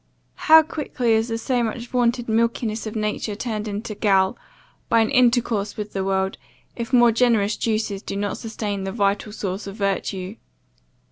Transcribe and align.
How 0.49 0.63
quickly 0.63 1.11
is 1.13 1.27
the 1.27 1.37
so 1.37 1.61
much 1.61 1.85
vaunted 1.85 2.27
milkiness 2.27 2.87
of 2.87 2.95
nature 2.95 3.35
turned 3.35 3.67
into 3.67 3.93
gall, 3.93 4.35
by 4.89 5.01
an 5.01 5.11
intercourse 5.11 5.77
with 5.77 5.93
the 5.93 6.03
world, 6.03 6.39
if 6.75 6.91
more 6.91 7.11
generous 7.11 7.55
juices 7.55 8.01
do 8.01 8.15
not 8.17 8.39
sustain 8.39 8.83
the 8.83 8.91
vital 8.91 9.31
source 9.31 9.67
of 9.67 9.75
virtue! 9.75 10.37